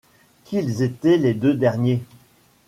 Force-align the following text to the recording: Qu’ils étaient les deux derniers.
Qu’ils 0.45 0.81
étaient 0.81 1.17
les 1.17 1.35
deux 1.35 1.53
derniers. 1.53 2.01